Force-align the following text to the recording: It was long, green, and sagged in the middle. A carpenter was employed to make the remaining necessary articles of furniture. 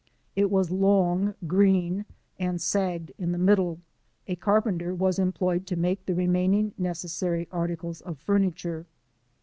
It 0.35 0.49
was 0.49 0.71
long, 0.71 1.35
green, 1.45 2.05
and 2.39 2.59
sagged 2.59 3.11
in 3.19 3.31
the 3.33 3.37
middle. 3.37 3.81
A 4.25 4.35
carpenter 4.35 4.95
was 4.95 5.19
employed 5.19 5.67
to 5.67 5.75
make 5.75 6.07
the 6.07 6.15
remaining 6.15 6.73
necessary 6.75 7.47
articles 7.51 8.01
of 8.01 8.17
furniture. 8.17 8.87